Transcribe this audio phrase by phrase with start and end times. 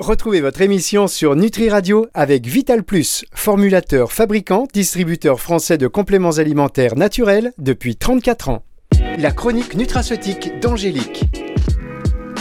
[0.00, 6.32] Retrouvez votre émission sur Nutri Radio avec Vital Plus, formulateur, fabricant, distributeur français de compléments
[6.38, 8.64] alimentaires naturels depuis 34 ans.
[9.18, 11.26] La chronique nutraceutique d'Angélique.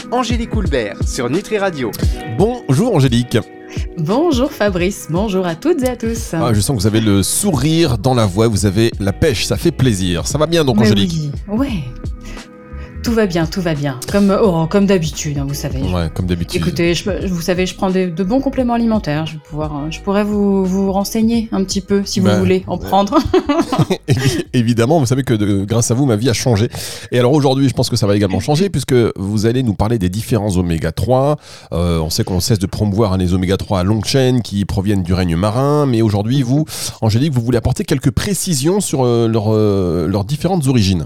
[0.09, 1.91] Angélique Houlbert sur Nutri Radio.
[2.39, 3.37] Bonjour Angélique.
[3.99, 6.33] Bonjour Fabrice, bonjour à toutes et à tous.
[6.33, 9.45] Ah, je sens que vous avez le sourire dans la voix, vous avez la pêche,
[9.45, 10.25] ça fait plaisir.
[10.25, 11.83] Ça va bien donc Mais Angélique oui, ouais.
[13.03, 13.99] Tout va bien, tout va bien.
[14.11, 15.81] Comme, oh, comme d'habitude, hein, vous savez.
[15.81, 16.61] Ouais, comme d'habitude.
[16.61, 19.25] Écoutez, je- vous savez, je prends des- de bons compléments alimentaires.
[19.25, 22.39] Je, vais pouvoir, euh, je pourrais vous, vous renseigner un petit peu si Bah, vous
[22.39, 22.85] voulez en ouais.
[22.87, 23.17] prendre.
[24.07, 26.69] Évi- Évidemment, vous savez que de- grâce à vous, ma vie a changé.
[27.11, 29.99] Et alors aujourd'hui, je pense que ça va également changer puisque vous allez nous parler
[29.99, 31.37] des différents oméga 3.
[31.73, 34.63] Euh, on sait qu'on cesse de promouvoir hein, les oméga 3 à longue chaîne qui
[34.65, 35.85] proviennent du règne marin.
[35.85, 36.65] Mais aujourd'hui, vous,
[37.01, 41.05] Angélique, vous voulez apporter quelques précisions sur euh, leurs euh, leurs différentes origines.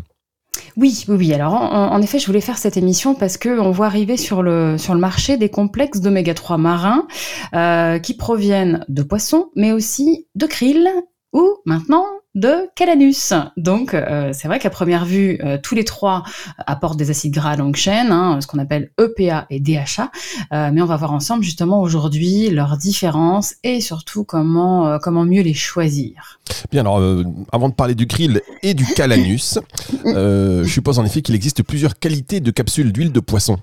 [0.76, 1.34] Oui, oui, oui.
[1.34, 4.44] Alors, en, en effet, je voulais faire cette émission parce que on voit arriver sur
[4.44, 7.08] le sur le marché des complexes d'oméga 3 marins
[7.54, 10.90] euh, qui proviennent de poissons, mais aussi de krill
[11.34, 12.06] ou maintenant
[12.38, 13.34] de calanus.
[13.58, 16.24] Donc, euh, c'est vrai qu'à première vue, euh, tous les trois
[16.66, 20.12] apportent des acides gras à longue chaîne, hein, ce qu'on appelle EPA et DHA.
[20.54, 25.26] Euh, mais on va voir ensemble justement aujourd'hui leurs différences et surtout comment euh, comment
[25.26, 26.40] mieux les choisir.
[26.72, 29.60] Bien, alors euh, avant de parler du krill et du calanus,
[30.06, 33.58] euh, je suppose en effet qu'il existe plusieurs qualités de capsules d'huile de poisson.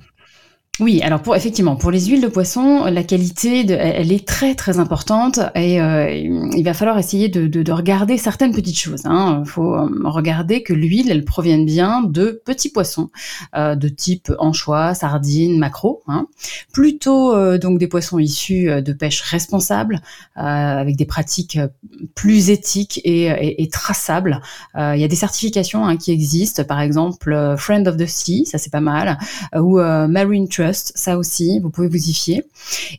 [0.80, 4.80] Oui, alors pour effectivement pour les huiles de poisson, la qualité elle est très très
[4.80, 9.02] importante et euh, il va falloir essayer de, de, de regarder certaines petites choses.
[9.05, 13.11] Il faut euh, regarder que l'huile elle provienne bien de petits poissons
[13.56, 16.27] euh, de type anchois, sardines, maquereaux, hein.
[16.72, 20.00] plutôt euh, donc des poissons issus euh, de pêche responsable
[20.39, 21.69] euh, avec des pratiques euh,
[22.17, 24.41] plus éthiques et, traçables.
[24.77, 28.06] Euh, Il y a des certifications hein, qui existent, par exemple euh, Friend of the
[28.06, 29.19] Sea, ça c'est pas mal,
[29.55, 32.42] euh, ou euh, Marine Ça aussi, vous pouvez vous y fier.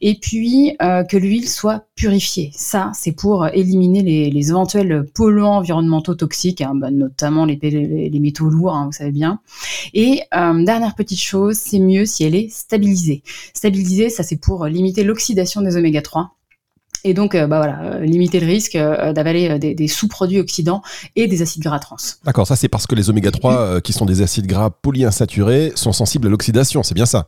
[0.02, 6.16] Et puis euh, que l'huile soit purifiée, ça c'est pour éliminer les, éventuels polluants environnementaux
[6.16, 7.58] toxiques, hein, bah, notamment les,
[8.20, 9.40] métaux lourds, hein, vous savez bien.
[9.94, 13.24] Et euh, dernière petite chose, c'est mieux si elle est stabilisée.
[13.54, 16.36] Stabilisée, ça c'est pour limiter l'oxydation des oméga 3.
[17.06, 20.82] Et donc, euh, bah voilà, limiter le risque d'avaler des, des sous-produits oxydants
[21.16, 21.98] et des acides gras trans.
[22.26, 25.72] D'accord, ça c'est parce que les oméga 3, euh, qui sont des acides gras polyinsaturés,
[25.76, 27.28] sont sensibles à l'oxydation, c'est bien ça?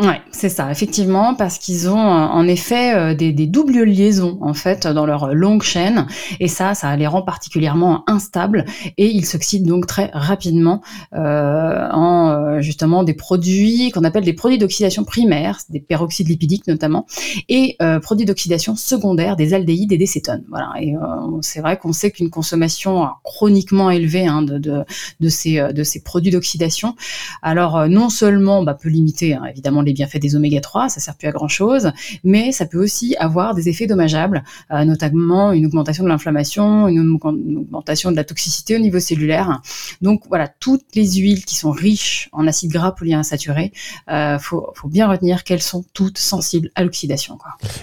[0.00, 4.38] Ouais, c'est ça, effectivement, parce qu'ils ont euh, en effet euh, des, des doubles liaisons
[4.40, 6.08] en fait dans leur longue chaîne,
[6.40, 8.64] et ça, ça les rend particulièrement instables
[8.98, 14.32] et ils s'oxydent donc très rapidement euh, en euh, justement des produits qu'on appelle des
[14.32, 17.06] produits d'oxydation primaire, des peroxydes lipidiques notamment,
[17.48, 20.42] et euh, produits d'oxydation secondaire, des aldéhydes et des cétones.
[20.48, 21.00] Voilà, et euh,
[21.40, 24.82] c'est vrai qu'on sait qu'une consommation euh, chroniquement élevée hein, de, de,
[25.20, 26.96] de ces euh, de ces produits d'oxydation,
[27.42, 31.00] alors euh, non seulement bah, peut limiter hein, évidemment les bienfaits des oméga 3, ça
[31.00, 31.92] sert plus à grand chose,
[32.24, 37.16] mais ça peut aussi avoir des effets dommageables, euh, notamment une augmentation de l'inflammation, une,
[37.16, 39.60] aug- une augmentation de la toxicité au niveau cellulaire.
[40.02, 43.72] Donc voilà, toutes les huiles qui sont riches en acides gras polyinsaturés,
[44.10, 47.38] euh, faut, faut bien retenir qu'elles sont toutes sensibles à l'oxydation.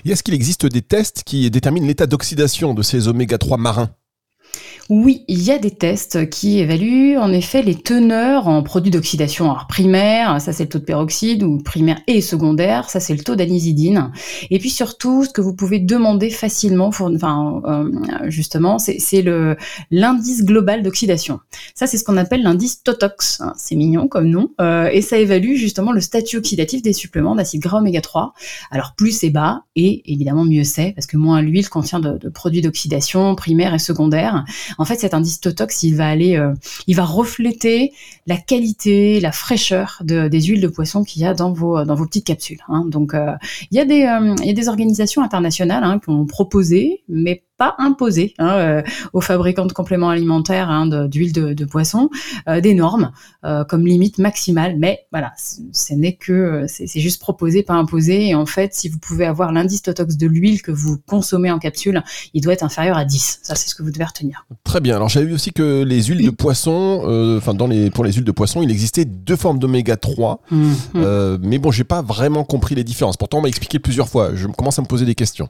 [0.06, 3.90] est-ce qu'il existe des tests qui déterminent l'état d'oxydation de ces oméga 3 marins?
[4.90, 9.56] Oui, il y a des tests qui évaluent en effet les teneurs en produits d'oxydation
[9.70, 13.36] primaire, ça c'est le taux de peroxyde, ou primaire et secondaire, ça c'est le taux
[13.38, 14.12] d'anisidine.
[14.50, 17.90] Et puis surtout, ce que vous pouvez demander facilement, enfin euh,
[18.28, 19.24] justement, c'est
[19.92, 21.40] l'indice global d'oxydation.
[21.74, 25.18] Ça c'est ce qu'on appelle l'indice TOTOX, hein, c'est mignon comme nom, euh, et ça
[25.18, 28.34] évalue justement le statut oxydatif des suppléments d'acide gras oméga 3.
[28.72, 32.28] Alors plus c'est bas, et évidemment mieux c'est, parce que moins l'huile contient de, de
[32.28, 34.41] produits d'oxydation primaire et secondaire.
[34.78, 36.54] En fait, cet indice Totox, il va aller, euh,
[36.88, 37.94] il va refléter
[38.28, 41.96] la qualité, la fraîcheur de- des huiles de poisson qu'il y a dans vos dans
[41.96, 42.60] vos petites capsules.
[42.68, 42.86] hein.
[42.88, 43.34] Donc, euh,
[43.72, 47.04] il y a des euh, il y a des organisations internationales hein, qui ont proposé,
[47.10, 48.82] mais pas imposé hein, euh,
[49.14, 52.10] aux fabricants de compléments alimentaires hein, de- d'huile de, de poisson
[52.48, 53.12] euh, des normes
[53.46, 54.78] euh, comme limite maximale.
[54.80, 58.30] Mais voilà, ce n'est que c'est juste proposé, pas imposé.
[58.30, 61.60] Et en fait, si vous pouvez avoir l'indice Totox de l'huile que vous consommez en
[61.60, 62.02] capsule,
[62.34, 63.42] il doit être inférieur à 10.
[63.44, 64.48] Ça, c'est ce que vous devez retenir.
[64.64, 64.96] Très bien.
[64.96, 68.14] Alors j'avais vu aussi que les huiles de poisson, euh, enfin dans les pour les
[68.14, 70.42] huiles de poisson, il existait deux formes d'oméga 3.
[70.50, 70.74] Mhm.
[70.96, 73.18] Euh, mais bon, j'ai pas vraiment compris les différences.
[73.18, 74.32] Pourtant, on m'a expliqué plusieurs fois.
[74.34, 75.48] Je commence à me poser des questions.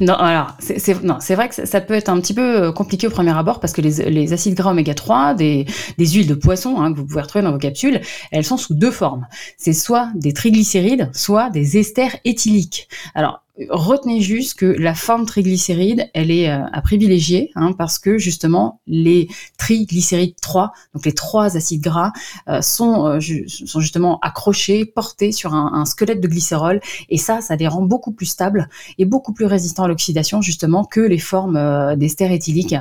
[0.00, 3.10] Non, alors, c'est vrai que ça, ça peut être un petit peu euh, compliqué au
[3.10, 5.66] premier abord parce que les, les acides gras oméga 3, des,
[5.98, 8.00] des huiles de poisson hein, que vous pouvez retrouver dans vos capsules,
[8.30, 9.26] elles sont sous deux formes.
[9.58, 12.88] C'est soit des triglycérides, soit des esters éthyliques.
[13.14, 18.18] Alors, retenez juste que la forme triglycéride, elle est euh, à privilégier hein, parce que
[18.18, 19.28] justement les
[19.58, 22.12] triglycérides 3, donc les trois acides gras,
[22.48, 26.80] euh, sont, euh, sont justement accrochés, portés sur un, squelette de glycérol.
[27.08, 28.68] Et ça, ça les rend beaucoup plus stables
[28.98, 32.74] et beaucoup plus résistants à l'oxydation justement que les formes d'ester éthylique,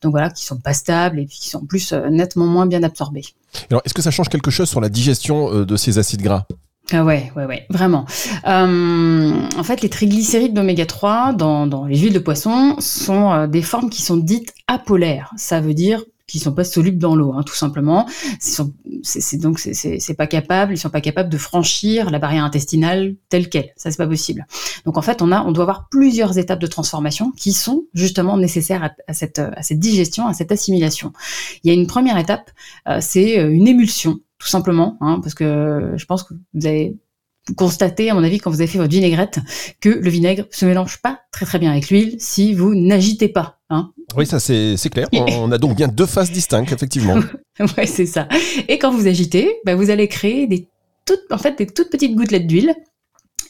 [0.00, 3.24] donc voilà, qui sont pas stables et qui sont plus nettement moins bien absorbées.
[3.70, 6.46] Alors, est-ce que ça change quelque chose sur la digestion de ces acides gras?
[6.92, 8.06] Ah ouais, ouais, ouais, vraiment.
[8.46, 13.46] Euh, en fait, les triglycérides d'oméga 3 dans, dans, les huiles de poisson sont euh,
[13.48, 15.32] des formes qui sont dites apolaires.
[15.36, 18.06] Ça veut dire qu'ils sont pas solubles dans l'eau, hein, tout simplement.
[18.40, 23.48] C'est donc c'est pas capable, ils sont pas capables de franchir la barrière intestinale telle
[23.48, 23.72] quelle.
[23.76, 24.46] Ça c'est pas possible.
[24.84, 28.36] Donc en fait, on a, on doit avoir plusieurs étapes de transformation qui sont justement
[28.36, 31.12] nécessaires à, cette, à cette digestion, à cette assimilation.
[31.62, 32.50] Il y a une première étape,
[32.88, 36.96] euh, c'est euh, une émulsion tout simplement, hein, parce que je pense que vous avez
[37.56, 39.38] constaté, à mon avis, quand vous avez fait votre vinaigrette,
[39.80, 43.60] que le vinaigre se mélange pas très très bien avec l'huile si vous n'agitez pas.
[43.70, 43.92] Hein.
[44.16, 45.08] Oui, ça c'est clair.
[45.12, 47.16] On a donc bien deux phases distinctes, effectivement.
[47.76, 48.28] ouais, c'est ça.
[48.68, 50.68] Et quand vous agitez, bah, vous allez créer des
[51.04, 52.74] toutes, en fait, des toutes petites gouttelettes d'huile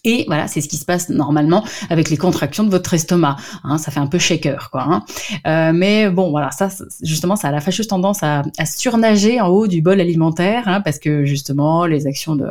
[0.07, 3.37] et voilà, c'est ce qui se passe normalement avec les contractions de votre estomac.
[3.65, 4.87] Hein, ça fait un peu shaker, quoi.
[4.89, 5.05] Hein.
[5.47, 6.69] Euh, mais bon, voilà, ça,
[7.03, 10.81] justement, ça a la fâcheuse tendance à, à surnager en haut du bol alimentaire, hein,
[10.81, 12.47] parce que justement, les actions de,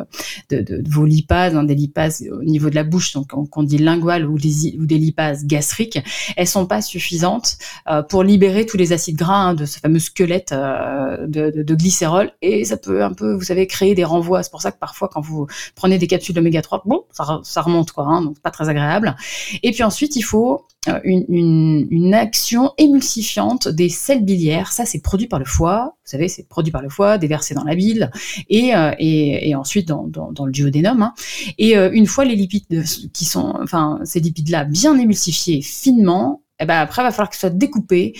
[0.50, 3.78] de, de, vos lipases, hein, des lipases au niveau de la bouche, donc qu'on dit
[3.78, 5.98] linguales ou des, ou des lipases gastriques,
[6.36, 7.56] elles sont pas suffisantes
[7.88, 11.62] euh, pour libérer tous les acides gras hein, de ce fameux squelette euh, de, de,
[11.62, 14.42] de, glycérol, et ça peut un peu, vous savez, créer des renvois.
[14.42, 17.62] C'est pour ça que parfois, quand vous prenez des capsules d'oméga 3, bon, ça ça
[17.62, 19.16] remonte quoi, hein, donc pas très agréable.
[19.62, 24.72] Et puis ensuite, il faut euh, une, action émulsifiante des sels biliaires.
[24.72, 25.96] Ça, c'est produit par le foie.
[26.04, 28.10] Vous savez, c'est produit par le foie, déversé dans la bile
[28.48, 31.02] et, euh, et, ensuite dans, dans, dans le duodénum.
[31.02, 31.14] Hein.
[31.58, 36.62] Et euh, une fois les lipides qui sont, enfin, ces lipides-là bien émulsifiés finement, et
[36.62, 38.14] eh ben après, il va falloir qu'ils soient découpés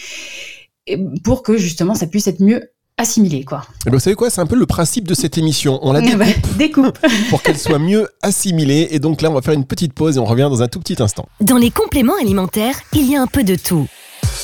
[1.25, 3.58] pour que justement ça puisse être mieux assimilée, quoi.
[3.58, 5.78] Et eh ben, vous savez quoi C'est un peu le principe de cette émission.
[5.82, 6.98] On la découpe, découpe.
[7.31, 8.88] pour qu'elle soit mieux assimilée.
[8.90, 10.81] Et donc là, on va faire une petite pause et on revient dans un tout
[10.81, 11.28] petit instant.
[11.40, 13.87] Dans les compléments alimentaires, il y a un peu de tout.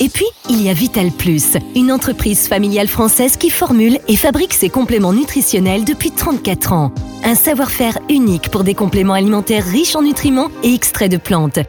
[0.01, 4.53] Et puis, il y a Vital Plus, une entreprise familiale française qui formule et fabrique
[4.53, 6.93] ses compléments nutritionnels depuis 34 ans.
[7.25, 11.61] Un savoir-faire unique pour des compléments alimentaires riches en nutriments et extraits de plantes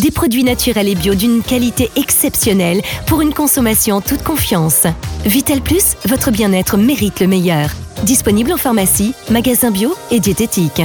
[0.00, 4.86] des produits naturels et bio d'une qualité exceptionnelle pour une consommation toute confiance.
[5.24, 7.70] Vital Plus, votre bien-être mérite le meilleur.
[8.04, 10.82] Disponible en pharmacie, magasin bio et diététique.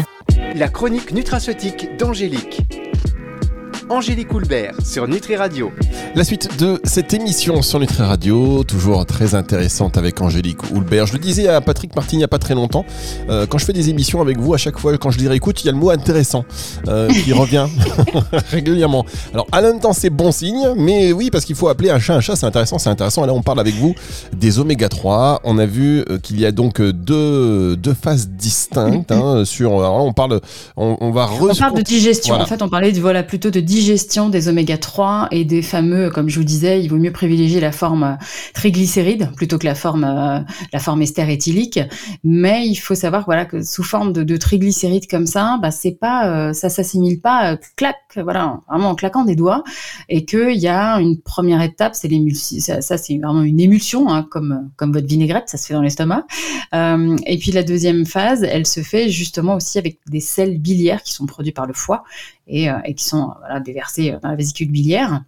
[0.56, 2.62] La chronique nutraceutique d'Angélique.
[3.90, 5.72] Angélique Houlbert sur Nutri Radio.
[6.16, 11.06] La suite de cette émission sur Nutri Radio, toujours très intéressante avec Angélique Houlbert.
[11.06, 12.84] Je le disais à Patrick Martin il n'y a pas très longtemps,
[13.30, 15.64] euh, quand je fais des émissions avec vous, à chaque fois, quand je les réécoute,
[15.64, 16.46] il y a le mot intéressant
[16.88, 17.68] euh, qui revient
[18.50, 19.06] régulièrement.
[19.34, 22.16] Alors, à même temps, c'est bon signe, mais oui, parce qu'il faut appeler un chat
[22.16, 23.24] un chat, c'est intéressant, c'est intéressant.
[23.24, 23.94] Et là, on parle avec vous
[24.36, 25.42] des oméga 3.
[25.44, 29.12] On a vu euh, qu'il y a donc deux, deux phases distinctes.
[29.12, 30.42] Hein, sur, on parle,
[30.76, 32.36] on, va On parle de digestion.
[32.36, 35.62] En fait, on parlait de, voilà, plutôt de digestion digestion des oméga 3 et des
[35.62, 39.66] fameux, comme je vous disais, il vaut mieux privilégier la forme euh, triglycéride plutôt que
[39.66, 40.40] la forme, euh,
[40.72, 41.82] la forme ester éthylique.
[42.24, 45.92] Mais il faut savoir, voilà, que sous forme de, de triglycérides comme ça, bah, c'est
[45.92, 49.62] pas, euh, ça s'assimile pas, clac, voilà, vraiment en claquant des doigts,
[50.08, 54.10] et qu'il y a une première étape, c'est l'émulsion, ça, ça c'est vraiment une émulsion,
[54.10, 56.26] hein, comme, comme votre vinaigrette, ça se fait dans l'estomac.
[56.74, 61.12] Et puis la deuxième phase, elle se fait justement aussi avec des sels biliaires qui
[61.12, 62.04] sont produits par le foie
[62.48, 65.24] et, et qui sont voilà, déversés dans la vésicule biliaire.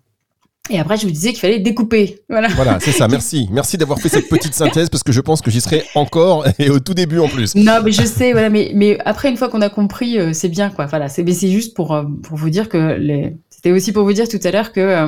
[0.70, 2.20] Et après, je vous disais qu'il fallait découper.
[2.30, 3.08] Voilà, voilà c'est ça.
[3.10, 3.48] Merci.
[3.52, 6.70] Merci d'avoir fait cette petite synthèse parce que je pense que j'y serai encore et
[6.70, 7.56] au tout début en plus.
[7.56, 10.50] Non, mais je sais, voilà, mais, mais après, une fois qu'on a compris, euh, c'est
[10.50, 10.86] bien, quoi.
[10.86, 13.36] Voilà, c'est, c'est juste pour, euh, pour vous dire que les,
[13.68, 15.08] c'était aussi pour vous dire tout à l'heure que euh,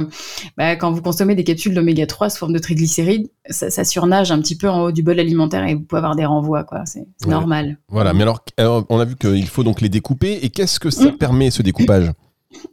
[0.57, 4.31] bah, quand vous consommez des capsules d'oméga 3 sous forme de triglycérides, ça, ça, surnage
[4.31, 6.83] un petit peu en haut du bol alimentaire et vous pouvez avoir des renvois, quoi.
[6.85, 7.77] C'est, normal.
[7.87, 8.43] Voilà, mais alors,
[8.89, 11.17] on a vu qu'il faut donc les découper et qu'est-ce que ça mm.
[11.17, 12.11] permet ce découpage?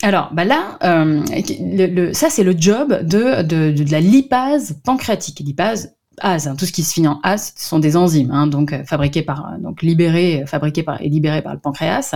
[0.03, 1.23] Alors, bah là, euh,
[1.61, 5.41] le, ça c'est le job de, de, de, la lipase pancréatique.
[5.41, 8.73] Lipase, ASE, hein, tout ce qui se finit en ASE sont des enzymes, hein, donc
[8.73, 12.15] euh, fabriquées par, euh, donc libérées, fabriquées par et libérées par le pancréas.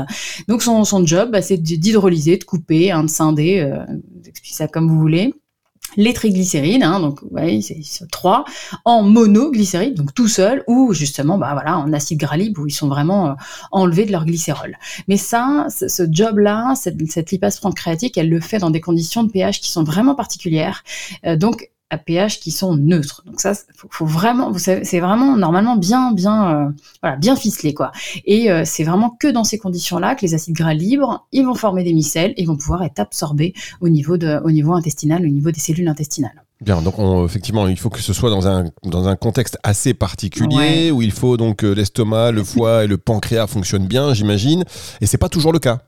[0.49, 3.85] Donc son, son job, bah, c'est d'hydrolyser, de couper, hein, de scinder, euh,
[4.43, 5.35] ça comme vous voulez,
[5.97, 8.45] les triglycérides, hein, donc ouais, c'est trois,
[8.85, 12.73] en monoglycérides, donc tout seul, ou justement, bah voilà, en acide gras libre où ils
[12.73, 13.35] sont vraiment euh,
[13.73, 14.77] enlevés de leur glycérol.
[15.09, 19.33] Mais ça, ce job-là, cette, cette lipase pancréatique, elle le fait dans des conditions de
[19.33, 20.85] pH qui sont vraiment particulières.
[21.27, 23.23] Euh, donc à pH qui sont neutres.
[23.27, 26.71] Donc ça, faut, faut vraiment, c'est vraiment normalement bien, bien, euh,
[27.03, 27.93] voilà, bien ficelé quoi.
[28.25, 31.55] Et euh, c'est vraiment que dans ces conditions-là que les acides gras libres, ils vont
[31.55, 35.29] former des micelles et vont pouvoir être absorbés au niveau de, au niveau intestinal, au
[35.29, 36.45] niveau des cellules intestinales.
[36.61, 40.91] Bien, donc effectivement, il faut que ce soit dans un, dans un contexte assez particulier
[40.91, 44.65] où il faut donc l'estomac, le foie et le pancréas fonctionnent bien, j'imagine.
[45.01, 45.81] Et c'est pas toujours le cas.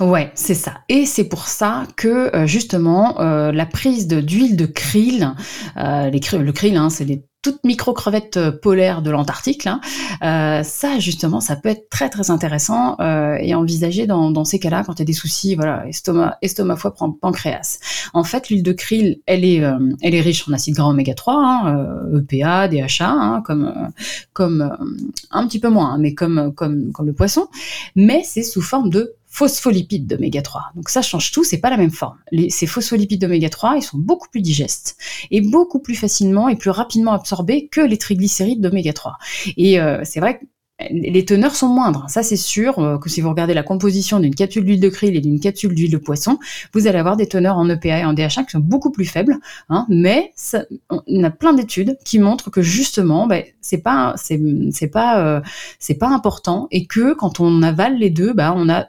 [0.00, 0.74] Ouais, c'est ça.
[0.88, 5.34] Et c'est pour ça que euh, justement euh, la prise d'huile de, krill,
[5.76, 9.68] euh, les, le krill, hein, c'est des toutes micro crevettes polaires de l'Antarctique.
[10.20, 14.98] Ça, justement, ça peut être très très intéressant et envisagé dans, ces cas-là quand il
[14.98, 17.78] y a des soucis, voilà, estomac, estomac, foie, pancréas.
[18.12, 19.62] En fait, l'huile de krill, elle est,
[20.02, 23.72] elle est riche en acides gras oméga 3, hein, EPA, DHA, comme,
[24.32, 24.76] comme
[25.30, 27.46] un petit peu moins, hein, mais comme, comme, comme le poisson.
[27.94, 30.72] Mais c'est sous forme de phospholipides d'oméga 3.
[30.74, 32.18] Donc ça change tout, c'est pas la même forme.
[32.32, 34.96] Les, ces phospholipides d'oméga 3, ils sont beaucoup plus digestes
[35.30, 39.18] et beaucoup plus facilement et plus rapidement absorbés que les triglycérides d'oméga 3.
[39.56, 40.44] Et euh, c'est vrai que
[40.90, 44.34] les teneurs sont moindres, ça c'est sûr, euh, que si vous regardez la composition d'une
[44.34, 46.38] capsule d'huile de krill et d'une capsule d'huile de poisson,
[46.72, 49.38] vous allez avoir des teneurs en EPA et en DHA qui sont beaucoup plus faibles,
[49.70, 54.38] hein, mais ça, on a plein d'études qui montrent que justement, ben, c'est pas, c'est,
[54.88, 55.40] pas, euh,
[55.80, 58.86] c'est pas important et que quand on avale les deux, ben, on a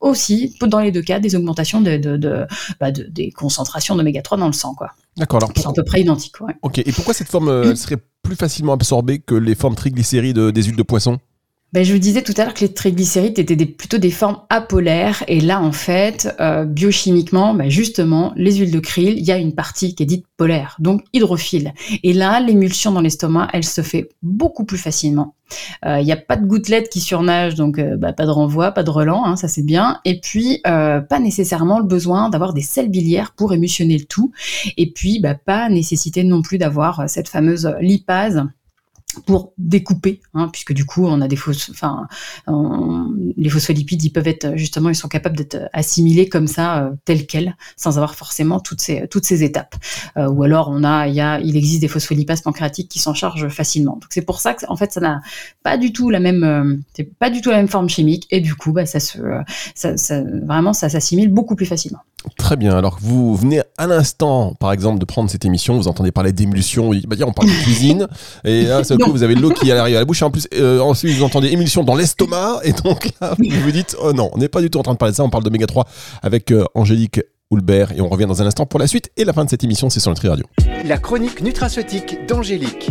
[0.00, 2.46] aussi, dans les deux cas, des augmentations de,
[2.80, 4.74] bah, des concentrations d'oméga 3 dans le sang.
[4.74, 4.92] Quoi.
[5.16, 5.40] D'accord.
[5.42, 6.34] Alors, à peu près identiques.
[6.62, 6.78] Ok.
[6.78, 10.76] Et pourquoi cette forme euh, serait plus facilement absorbée que les formes triglycérides des huiles
[10.76, 11.18] de poisson?
[11.74, 15.22] Ben, je vous disais tout à l'heure que les triglycérides étaient plutôt des formes apolaires.
[15.28, 19.36] Et là, en fait, euh, biochimiquement, ben justement, les huiles de krill, il y a
[19.36, 21.74] une partie qui est dite polaire, donc hydrophile.
[22.02, 25.34] Et là, l'émulsion dans l'estomac, elle se fait beaucoup plus facilement.
[25.84, 28.72] Euh, il n'y a pas de gouttelettes qui surnagent, donc euh, bah, pas de renvoi,
[28.72, 30.00] pas de relent, hein, ça c'est bien.
[30.06, 34.32] Et puis, pas nécessairement le besoin d'avoir des sels biliaires pour émulsionner le tout.
[34.78, 38.46] Et puis, bah, pas nécessité non plus d'avoir cette fameuse lipase
[39.26, 42.06] pour découper, hein, puisque du coup on a des fausses, enfin
[43.36, 47.26] les phospholipides ils peuvent être justement ils sont capables d'être assimilés comme ça euh, tels
[47.26, 49.74] quels, sans avoir forcément toutes ces toutes ces étapes.
[50.16, 53.14] Euh, ou alors on a il y a il existe des phospholipases pancréatiques qui s'en
[53.14, 53.94] chargent facilement.
[53.94, 55.20] Donc c'est pour ça que en fait ça n'a
[55.62, 58.40] pas du tout la même euh, c'est pas du tout la même forme chimique et
[58.40, 59.18] du coup bah ça se
[59.74, 62.00] ça, ça vraiment ça s'assimile beaucoup plus facilement.
[62.36, 62.76] Très bien.
[62.76, 66.90] Alors vous venez à l'instant, par exemple, de prendre cette émission, vous entendez parler d'émulsion,
[67.06, 68.08] bah, on parle de cuisine,
[68.44, 70.48] et là, c'est coup, vous avez l'eau qui arrive à la bouche, et en plus,
[70.54, 74.30] euh, ensuite, vous entendez émulsion dans l'estomac, et donc là, vous vous dites, oh non,
[74.32, 75.86] on n'est pas du tout en train de parler de ça, on parle d'oméga 3
[76.22, 77.20] avec euh, Angélique
[77.50, 79.64] Houlbert, et on revient dans un instant pour la suite et la fin de cette
[79.64, 80.44] émission, c'est sur Nutri Radio.
[80.84, 82.90] La chronique nutraceutique d'Angélique.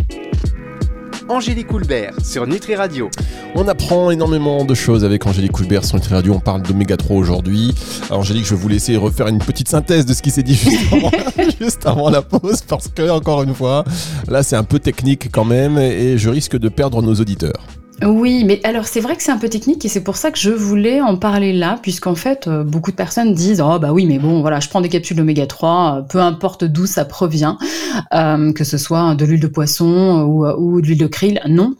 [1.28, 3.10] Angélique Houlbert sur Nutri Radio.
[3.54, 6.32] On apprend énormément de choses avec Angélique Houlbert sur Nutri Radio.
[6.32, 7.74] On parle d'oméga 3 aujourd'hui.
[8.08, 10.54] Angélique, je vais vous laisser refaire une petite synthèse de ce qui s'est dit
[11.60, 13.84] juste avant, la pause parce que, encore une fois,
[14.26, 17.62] là c'est un peu technique quand même et je risque de perdre nos auditeurs.
[18.04, 20.38] Oui, mais alors c'est vrai que c'est un peu technique et c'est pour ça que
[20.38, 24.06] je voulais en parler là, puisqu'en fait, euh, beaucoup de personnes disent Oh, bah oui,
[24.06, 27.58] mais bon, voilà, je prends des capsules d'oméga 3, euh, peu importe d'où ça provient,
[28.14, 31.40] euh, que ce soit de l'huile de poisson ou, ou de l'huile de krill.
[31.48, 31.74] Non,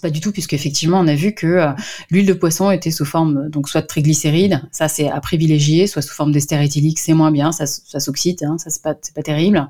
[0.00, 1.72] pas du tout, puisque effectivement, on a vu que euh,
[2.10, 5.86] l'huile de poisson était sous forme euh, donc soit de triglycérides, ça c'est à privilégier,
[5.86, 8.94] soit sous forme d'ester éthylique, c'est moins bien, ça, ça s'oxyde, hein, ça c'est pas
[8.94, 9.68] pas terrible.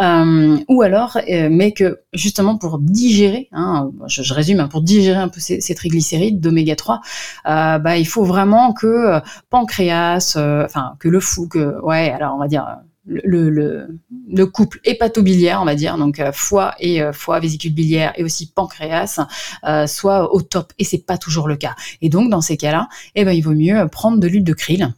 [0.00, 5.28] Euh, ou alors, mais que justement pour digérer, hein, je, résume, hein, pour digérer un
[5.28, 7.00] peu ces, ces triglycérides d'oméga 3,
[7.44, 12.48] bah il faut vraiment que pancréas, enfin que le fou, que ouais, alors on va
[12.48, 12.66] dire
[13.04, 17.74] le, le, le, couple hépatobiliaire, on va dire, donc euh, foie et euh, foie, vésicule
[17.74, 19.20] biliaire et aussi pancréas,
[19.64, 20.72] euh, soit au top.
[20.78, 21.74] Et c'est pas toujours le cas.
[22.00, 24.94] Et donc dans ces cas-là, eh ben il vaut mieux prendre de l'huile de krill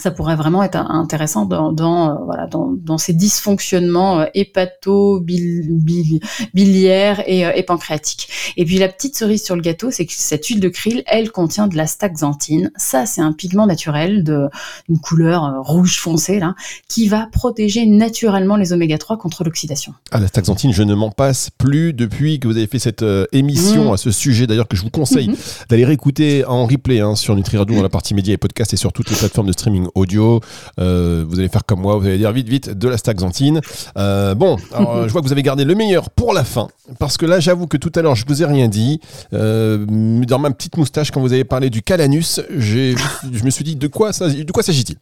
[0.00, 5.20] ça pourrait vraiment être intéressant dans, dans, euh, voilà, dans, dans ces dysfonctionnements euh, hépato,
[5.20, 8.28] biliaires et, euh, et, pancréatiques.
[8.56, 11.30] Et puis la petite cerise sur le gâteau, c'est que cette huile de krill, elle
[11.30, 12.70] contient de la staxanthine.
[12.76, 14.48] Ça, c'est un pigment naturel de
[14.88, 16.54] une couleur rouge foncé là,
[16.88, 19.94] qui va protéger naturellement les oméga 3 contre l'oxydation.
[20.10, 23.90] Ah, la staxanthine, je ne m'en passe plus depuis que vous avez fait cette émission
[23.90, 23.94] mmh.
[23.94, 24.46] à ce sujet.
[24.46, 25.36] D'ailleurs, que je vous conseille mmh.
[25.68, 28.76] d'aller réécouter en replay hein, sur Nutri Radio dans la partie médias et podcast et
[28.76, 30.40] sur toutes les plateformes de streaming audio.
[30.78, 33.60] Euh, vous allez faire comme moi, vous allez dire vite, vite, de la staxanthine.
[33.96, 37.26] Euh, bon, je vois que vous avez gardé le meilleur pour la fin, parce que
[37.26, 39.00] là, j'avoue que tout à l'heure, je vous ai rien dit.
[39.32, 39.84] Euh,
[40.26, 43.86] dans ma petite moustache, quand vous avez parlé du calanus, je me suis dit, de
[43.86, 44.10] quoi,
[44.52, 44.96] quoi s'agit-il?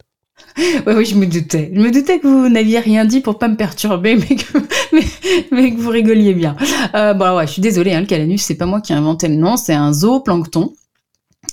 [0.57, 1.71] Oui, oui, je me doutais.
[1.73, 4.15] Je me doutais que vous n'aviez rien dit pour pas me perturber,
[5.51, 6.55] mais que, vous rigoliez bien.
[6.93, 9.35] bon, ouais, je suis désolée, hein, le calanus, c'est pas moi qui ai inventé le
[9.35, 10.73] nom, c'est un zooplancton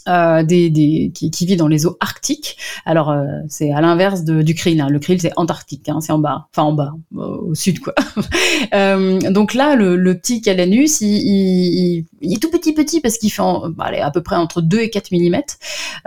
[0.08, 2.56] euh, des, des, qui, qui, vit dans les eaux arctiques.
[2.84, 4.80] Alors euh, c'est à l'inverse du krill.
[4.80, 4.88] Hein.
[4.88, 7.94] Le krill c'est antarctique, hein, c'est en bas, enfin en bas, au sud quoi.
[8.74, 13.18] euh, donc là le, le, petit calanus, il, il, il, est tout petit petit parce
[13.18, 13.42] qu'il fait
[13.76, 15.40] bah, à peu près entre 2 et 4 mm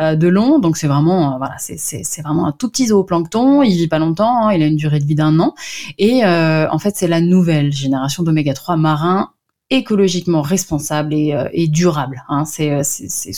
[0.02, 0.60] euh, de long.
[0.60, 3.64] Donc c'est vraiment voilà c'est vraiment un tout petit zooplancton.
[3.64, 4.54] Il vit pas longtemps, hein.
[4.54, 5.56] il a une durée de vie d'un an.
[5.98, 9.32] Et en fait c'est la nouvelle génération d'oméga 3 marins
[9.70, 12.24] écologiquement responsable et, euh, durable.
[12.30, 12.46] Hein.
[12.46, 13.32] C'est, c'est,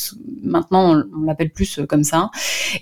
[0.44, 2.30] maintenant on, l'appelle plus euh, comme ça.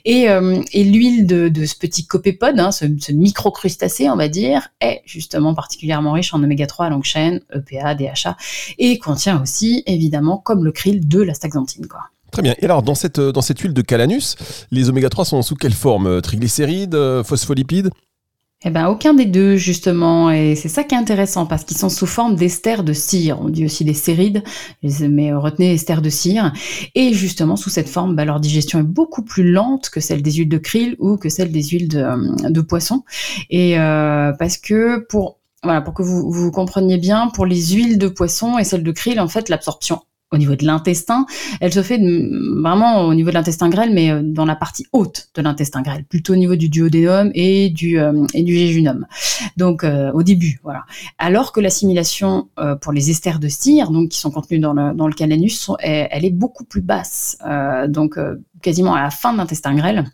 [0.04, 4.70] Et, euh, l'huile de, de, ce petit copépode, hein, ce, ce microcrustacé, on va dire,
[4.82, 8.36] est justement particulièrement riche en oméga 3 à longue chaîne, EPA, DHA,
[8.80, 11.88] et contient aussi évidemment, comme le krill, de la staxanthine.
[11.88, 12.02] Quoi.
[12.32, 12.56] Très bien.
[12.60, 14.36] Et alors, dans cette, dans cette huile de calanus,
[14.72, 16.22] les oméga 3 sont sous quelle forme?
[16.22, 17.92] Triglycérides, phospholipides
[18.63, 20.31] eh ben, aucun des deux, justement.
[20.31, 23.39] Et c'est ça qui est intéressant, parce qu'ils sont sous forme d'ester de cire.
[23.41, 24.43] On dit aussi des sérides,
[24.81, 26.51] mais retenez ester de cire.
[26.95, 30.31] Et justement, sous cette forme, bah, leur digestion est beaucoup plus lente que celle des
[30.31, 33.03] huiles de krill ou que celle des huiles de, euh, poisson.
[33.50, 37.97] Et euh, parce que pour voilà, pour que vous, vous compreniez bien, pour les huiles
[37.97, 40.01] de poisson et celles de krill, en fait, l'absorption
[40.32, 41.25] au niveau de l'intestin,
[41.62, 45.29] elle se fait vraiment au niveau de l'intestin grêle, mais euh, dans la partie haute
[45.36, 48.84] de l'intestin grêle, plutôt au niveau du duodénum et du euh, et du.
[49.58, 50.84] Donc euh, au début, voilà.
[51.17, 52.50] Alors que l'assimilation
[52.82, 56.25] pour les esters de cire, donc qui sont contenus dans le dans le calanus, elle,
[56.25, 57.38] est beaucoup plus basse,
[57.88, 58.20] donc
[58.62, 60.05] quasiment à la fin de l'intestin grêle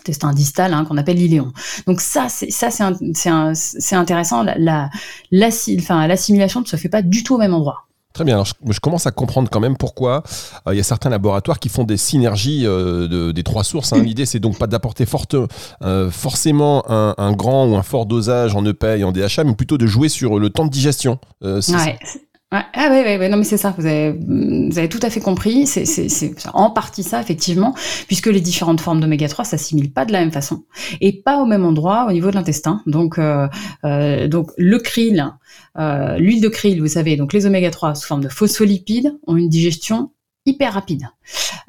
[0.00, 1.52] intestin distal hein, qu'on appelle l'iléon.
[1.86, 4.42] Donc ça, c'est c'est intéressant.
[4.42, 4.90] La,
[5.30, 7.86] l'assimilation ne se fait pas du tout au même endroit.
[8.12, 8.34] Très bien.
[8.34, 10.22] Alors, je, commence à comprendre quand même pourquoi
[10.66, 13.92] euh, il y a certains laboratoires qui font des synergies euh, des trois sources.
[13.92, 14.02] Hein.
[14.04, 15.34] L'idée, c'est donc pas d'apporter forte,
[15.82, 19.78] euh, forcément un, grand ou un fort dosage en EPA et en DHA, mais plutôt
[19.78, 21.18] de jouer sur le temps de digestion.
[21.42, 21.98] ouais.
[22.54, 25.66] Ah oui, oui, non mais c'est ça, vous avez, vous avez tout à fait compris,
[25.66, 25.86] c'est
[26.52, 27.74] en partie ça effectivement,
[28.08, 30.64] puisque les différentes formes d'oméga 3 s'assimilent pas de la même façon
[31.00, 32.82] et pas au même endroit au niveau de l'intestin.
[32.84, 33.48] Donc, euh,
[33.86, 35.32] euh, donc le krill,
[35.78, 39.38] euh, l'huile de krill, vous savez, donc les oméga 3 sous forme de phospholipides ont
[39.38, 40.10] une digestion
[40.44, 41.08] hyper rapide.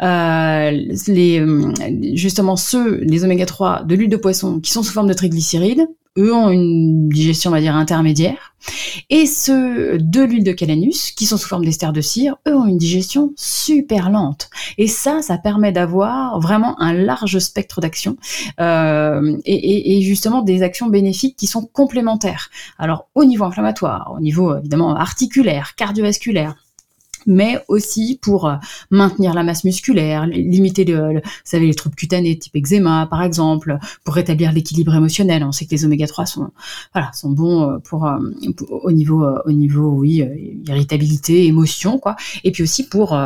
[0.02, 0.72] Euh,
[1.08, 5.14] les, justement ceux, les oméga 3 de l'huile de poisson qui sont sous forme de
[5.14, 8.54] triglycérides, eux ont une digestion, on va dire, intermédiaire.
[9.10, 12.66] Et ceux de l'huile de calanus, qui sont sous forme d'ester de cire, eux ont
[12.66, 14.50] une digestion super lente.
[14.78, 18.16] Et ça, ça permet d'avoir vraiment un large spectre d'action
[18.60, 22.50] euh, et, justement des actions bénéfiques qui sont complémentaires.
[22.78, 26.56] Alors au niveau inflammatoire, au niveau évidemment articulaire, cardiovasculaire,
[27.26, 28.56] mais aussi pour euh,
[28.90, 34.96] maintenir la masse musculaire, limiter les troubles cutanés type eczéma par exemple, pour rétablir l'équilibre
[34.96, 35.44] émotionnel.
[35.44, 36.52] On sait que les oméga 3 sont
[36.94, 38.18] voilà, sont bons euh, pour, euh,
[38.70, 40.24] au niveau au niveau oui,
[40.68, 43.18] irritabilité, émotion quoi et puis aussi pour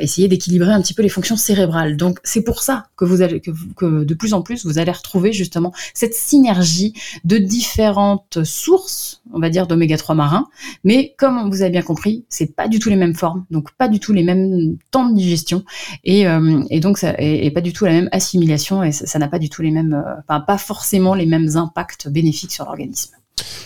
[0.00, 1.96] essayer d'équilibrer un petit peu les fonctions cérébrales.
[1.96, 4.92] Donc c'est pour ça que vous allez que, que de plus en plus vous allez
[4.92, 10.48] retrouver justement cette synergie de différentes sources, on va dire d'oméga 3 marins,
[10.84, 13.88] mais comme vous avez bien compris, c'est pas du tout les mêmes forme, donc pas
[13.88, 15.64] du tout les mêmes temps de digestion.
[16.04, 18.82] Et, euh, donc pas du tout la même assimilation.
[18.82, 22.52] Et ça n'a pas du tout les mêmes, euh, pas forcément les mêmes impacts bénéfiques
[22.52, 23.15] sur l'organisme.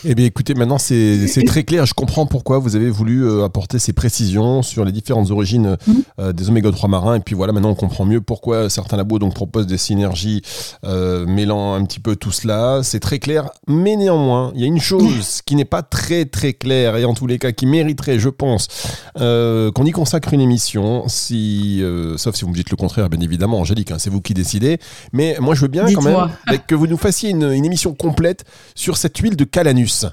[0.04, 1.85] Eh bien, écoutez, maintenant c'est très clair.
[1.85, 5.76] Je comprends pourquoi vous avez voulu euh, apporter ces précisions sur les différentes origines
[6.18, 7.16] euh, des oméga 3 marins.
[7.16, 10.40] Et puis voilà, maintenant on comprend mieux pourquoi certains labos donc proposent des synergies
[10.85, 12.80] euh, mêlant un petit peu tout cela.
[12.83, 16.54] C'est très clair, mais néanmoins, il y a une chose qui n'est pas très très
[16.54, 18.68] claire et en tous les cas qui mériterait, je pense,
[19.16, 21.04] qu'on y consacre une émission.
[21.09, 21.83] Si,
[22.16, 24.78] sauf si vous me dites le contraire, bien évidemment, Angélique, hein, c'est vous qui décidez.
[25.12, 26.30] Mais moi, je veux bien quand même
[26.66, 30.07] que vous nous fassiez une, une émission complète sur cette huile de calanus.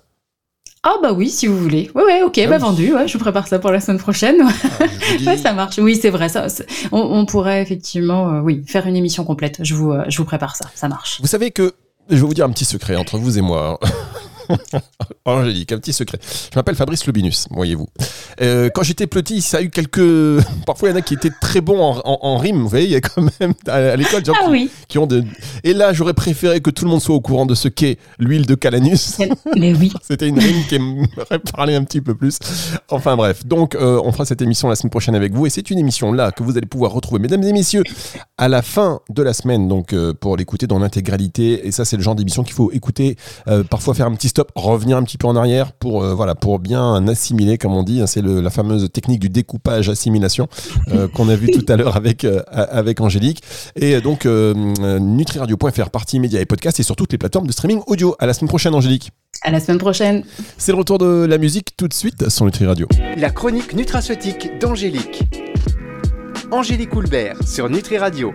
[0.83, 1.89] Ah bah oui, si vous voulez.
[1.95, 2.93] Ouais, ouais, ok, ah bah vendu.
[2.93, 4.41] Ouais, je vous prépare ça pour la semaine prochaine.
[5.25, 5.79] Ah, ça marche.
[5.79, 6.29] Oui, c'est vrai.
[6.29, 6.47] Ça,
[6.91, 9.59] on, pourrait effectivement, euh, oui, faire une émission complète.
[9.61, 10.69] Je vous, euh, je vous prépare ça.
[10.75, 11.19] Ça marche.
[11.21, 11.73] Vous savez que
[12.09, 13.79] je vais vous dire un petit secret entre vous et moi.
[15.25, 16.19] Angélique, un petit secret.
[16.21, 17.87] Je m'appelle Fabrice Lubinus, voyez-vous.
[18.41, 19.99] Euh, quand j'étais petit, ça a eu quelques.
[20.65, 22.61] Parfois, il y en a qui étaient très bons en, rime.
[22.61, 24.51] Vous voyez, il y a quand même à l'école des gens ah
[24.87, 25.23] qui, ont de.
[25.63, 28.45] Et là, j'aurais préféré que tout le monde soit au courant de ce qu'est l'huile
[28.45, 29.17] de calanus.
[29.57, 29.91] Mais oui.
[30.01, 32.39] C'était une rime qui m'aurait parlé un petit peu plus.
[32.89, 35.45] Enfin bref, donc euh, on fera cette émission la semaine prochaine avec vous.
[35.45, 37.83] Et c'est une émission là que vous allez pouvoir retrouver, mesdames et messieurs,
[38.37, 41.67] à la fin de la semaine, donc euh, pour l'écouter dans l'intégralité.
[41.67, 43.17] Et ça, c'est le genre d'émission qu'il faut écouter,
[43.69, 46.59] parfois faire un petit stop, revenir un petit peu en arrière pour, euh, voilà, pour
[46.59, 48.01] bien assimiler, comme on dit.
[48.01, 50.47] Hein, c'est la fameuse technique du découpage assimilation
[50.89, 53.41] euh, qu'on a vu tout à l'heure avec, euh, avec Angélique.
[53.75, 58.15] Et donc, nutriradio.fr, partie médias et podcast et sur toutes les plateformes de streaming audio.
[58.19, 59.09] À la semaine prochaine, Angélique.
[59.41, 60.23] À la semaine prochaine.
[60.59, 62.87] C'est le retour de la musique tout de suite sur Nutri Radio.
[63.17, 65.23] La chronique nutraceutique d'Angélique.
[66.51, 68.25] Angélique Coulbert sur Nutri Radio.